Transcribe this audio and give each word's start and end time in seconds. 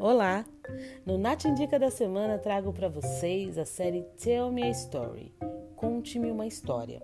Olá! 0.00 0.46
No 1.04 1.18
Nath 1.18 1.44
Indica 1.44 1.78
da 1.78 1.90
semana 1.90 2.38
trago 2.38 2.72
para 2.72 2.88
vocês 2.88 3.58
a 3.58 3.66
série 3.66 4.00
Tell 4.16 4.50
Me 4.50 4.62
a 4.62 4.70
Story 4.70 5.30
Conte-me 5.76 6.30
uma 6.30 6.46
História. 6.46 7.02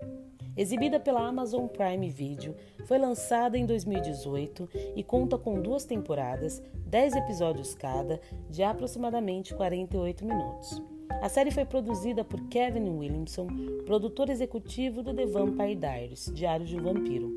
Exibida 0.57 0.99
pela 0.99 1.27
Amazon 1.27 1.67
Prime 1.67 2.09
Video, 2.09 2.55
foi 2.87 2.97
lançada 2.97 3.55
em 3.55 3.67
2018 3.67 4.67
e 4.95 5.03
conta 5.03 5.37
com 5.37 5.61
duas 5.61 5.85
temporadas, 5.85 6.59
10 6.87 7.17
episódios 7.17 7.75
cada, 7.75 8.19
de 8.49 8.63
aproximadamente 8.63 9.53
48 9.53 10.25
minutos. 10.25 10.81
A 11.21 11.29
série 11.29 11.51
foi 11.51 11.65
produzida 11.65 12.23
por 12.23 12.47
Kevin 12.47 12.89
Williamson, 12.89 13.45
produtor 13.85 14.27
executivo 14.31 15.03
do 15.03 15.13
The 15.13 15.27
Vampire 15.27 15.75
Diaries, 15.75 16.31
Diário 16.33 16.65
de 16.65 16.75
um 16.75 16.81
Vampiro, 16.81 17.31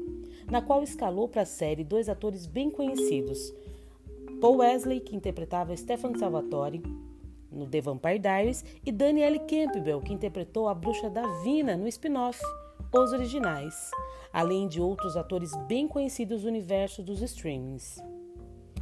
na 0.51 0.63
qual 0.63 0.83
escalou 0.83 1.29
para 1.29 1.43
a 1.43 1.47
série 1.47 1.85
dois 1.85 2.09
atores 2.09 2.47
bem 2.47 2.71
conhecidos, 2.71 3.53
Paul 4.39 4.57
Wesley, 4.57 5.01
que 5.01 5.17
interpretava 5.17 5.77
Stefan 5.77 6.15
Salvatore 6.19 6.83
no 7.51 7.67
The 7.67 7.81
Vampire 7.81 8.19
Diaries, 8.19 8.65
e 8.85 8.93
Danielle 8.93 9.41
Campbell, 9.41 10.01
que 10.01 10.13
interpretou 10.13 10.69
a 10.69 10.75
bruxa 10.75 11.11
Davina 11.11 11.77
no 11.77 11.89
spin-off 11.89 12.41
Os 12.93 13.13
Originais, 13.13 13.91
além 14.33 14.69
de 14.69 14.81
outros 14.81 15.17
atores 15.17 15.51
bem 15.67 15.89
conhecidos 15.89 16.43
do 16.43 16.49
universo 16.49 17.03
dos 17.03 17.21
streamings. 17.23 17.99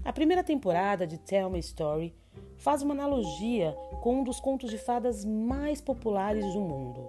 A 0.05 0.12
primeira 0.12 0.45
temporada 0.45 1.07
de 1.07 1.19
Tell 1.19 1.51
Me 1.51 1.59
Story 1.59 2.15
faz 2.57 2.83
uma 2.83 2.95
analogia 2.95 3.77
com 4.02 4.21
um 4.21 4.24
dos 4.24 4.41
contos 4.41 4.71
de 4.71 4.79
fadas 4.79 5.24
mais 5.24 5.80
populares 5.80 6.45
do 6.52 6.60
mundo, 6.60 7.09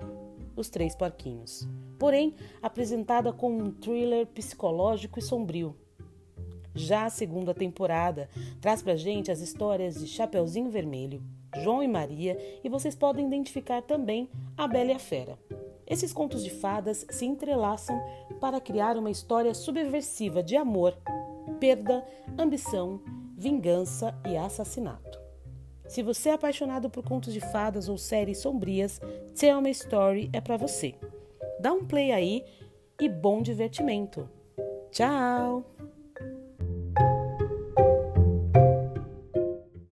Os 0.55 0.69
Três 0.69 0.95
Porquinhos, 0.95 1.67
porém 1.97 2.33
apresentada 2.61 3.31
como 3.31 3.61
um 3.61 3.71
thriller 3.71 4.25
psicológico 4.27 5.19
e 5.19 5.21
sombrio. 5.21 5.75
Já 6.75 7.05
a 7.05 7.09
segunda 7.09 7.53
temporada 7.53 8.29
traz 8.61 8.81
pra 8.81 8.95
gente 8.95 9.31
as 9.31 9.39
histórias 9.39 9.99
de 9.99 10.07
Chapeuzinho 10.07 10.69
Vermelho, 10.69 11.21
João 11.63 11.81
e 11.81 11.87
Maria, 11.87 12.37
e 12.63 12.69
vocês 12.69 12.95
podem 12.95 13.25
identificar 13.25 13.81
também 13.81 14.29
a 14.55 14.67
Bela 14.67 14.91
e 14.91 14.93
a 14.93 14.99
Fera. 14.99 15.37
Esses 15.87 16.13
contos 16.13 16.43
de 16.43 16.51
fadas 16.51 17.05
se 17.09 17.25
entrelaçam 17.25 17.99
para 18.39 18.61
criar 18.61 18.95
uma 18.95 19.09
história 19.09 19.53
subversiva 19.53 20.43
de 20.43 20.55
amor, 20.55 20.95
perda, 21.59 22.05
ambição, 22.37 23.01
vingança 23.35 24.15
e 24.27 24.37
assassinato. 24.37 25.19
Se 25.87 26.03
você 26.03 26.29
é 26.29 26.33
apaixonado 26.33 26.87
por 26.87 27.03
contos 27.03 27.33
de 27.33 27.41
fadas 27.41 27.89
ou 27.89 27.97
séries 27.97 28.37
sombrias, 28.37 29.01
Tell 29.37 29.59
Me 29.59 29.71
Story 29.71 30.29
é 30.31 30.39
para 30.39 30.55
você. 30.55 30.93
Dá 31.59 31.73
um 31.73 31.83
play 31.83 32.11
aí 32.11 32.45
e 33.01 33.09
bom 33.09 33.41
divertimento. 33.41 34.29
Tchau! 34.91 35.78